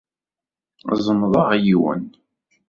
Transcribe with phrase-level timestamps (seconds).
[1.05, 2.03] Zemḍeɣ yiwen.